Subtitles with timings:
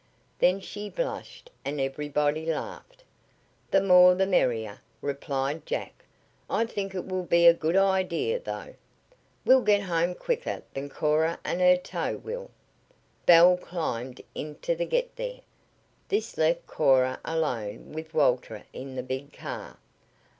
[0.39, 3.03] Then she blushed, and everybody laughed.
[3.69, 6.05] "The more the merrier," replied Jack.
[6.49, 8.73] "I think it will be a good idea, though.
[9.45, 12.49] We'll get home quicker than Cora and her tow will."
[13.27, 15.41] Belle climbed into the Get There.
[16.07, 19.77] This left Cora alone with Walter in the big car.